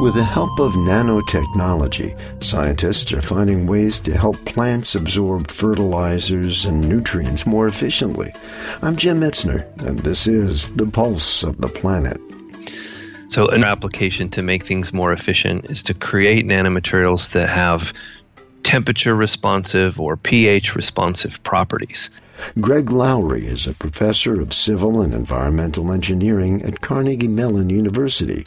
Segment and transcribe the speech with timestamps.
[0.00, 6.80] With the help of nanotechnology, scientists are finding ways to help plants absorb fertilizers and
[6.88, 8.32] nutrients more efficiently.
[8.80, 12.18] I'm Jim Metzner, and this is The Pulse of the Planet.
[13.28, 17.92] So, an application to make things more efficient is to create nanomaterials that have
[18.62, 22.08] temperature responsive or pH responsive properties.
[22.58, 28.44] Greg Lowry is a professor of civil and environmental engineering at Carnegie Mellon University.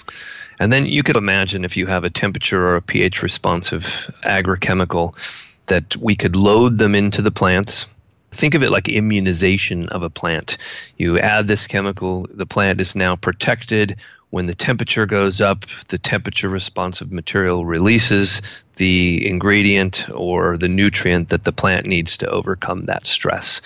[0.59, 5.17] And then you could imagine if you have a temperature or a pH responsive agrochemical
[5.67, 7.85] that we could load them into the plants.
[8.31, 10.57] Think of it like immunization of a plant.
[10.97, 13.97] You add this chemical, the plant is now protected.
[14.31, 18.41] When the temperature goes up, the temperature responsive material releases
[18.77, 23.61] the ingredient or the nutrient that the plant needs to overcome that stress.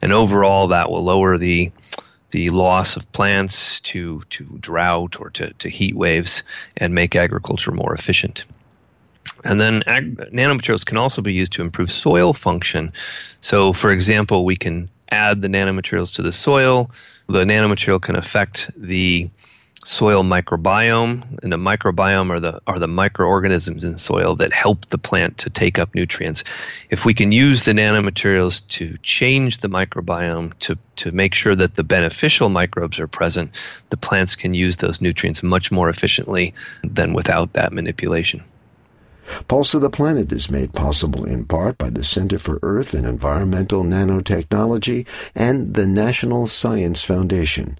[0.00, 1.70] And overall, that will lower the
[2.36, 6.42] the loss of plants to, to drought or to, to heat waves
[6.76, 8.44] and make agriculture more efficient.
[9.42, 12.92] And then ag- nanomaterials can also be used to improve soil function.
[13.40, 16.90] So, for example, we can add the nanomaterials to the soil.
[17.26, 19.30] The nanomaterial can affect the
[19.86, 24.98] soil microbiome, and the microbiome are the are the microorganisms in soil that help the
[24.98, 26.42] plant to take up nutrients.
[26.90, 31.76] If we can use the nanomaterials to change the microbiome to to make sure that
[31.76, 33.52] the beneficial microbes are present,
[33.90, 38.42] the plants can use those nutrients much more efficiently than without that manipulation.
[39.48, 43.06] Pulse of the Planet is made possible in part by the Center for Earth and
[43.06, 47.78] Environmental Nanotechnology and the National Science Foundation.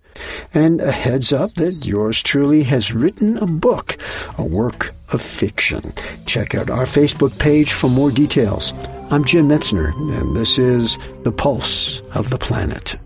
[0.54, 3.98] And a heads up that yours truly has written a book,
[4.38, 5.92] a work of fiction.
[6.24, 8.72] Check out our Facebook page for more details.
[9.10, 12.96] I'm Jim Metzner, and this is The Pulse of the Planet.